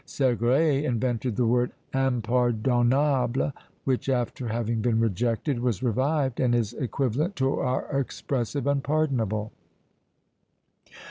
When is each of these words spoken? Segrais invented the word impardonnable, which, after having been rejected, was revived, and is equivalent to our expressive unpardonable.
Segrais 0.03 0.83
invented 0.83 1.35
the 1.35 1.45
word 1.45 1.73
impardonnable, 1.93 3.53
which, 3.83 4.09
after 4.09 4.47
having 4.47 4.81
been 4.81 4.99
rejected, 4.99 5.59
was 5.59 5.83
revived, 5.83 6.39
and 6.39 6.55
is 6.55 6.73
equivalent 6.73 7.35
to 7.35 7.59
our 7.59 7.83
expressive 7.99 8.65
unpardonable. 8.65 9.51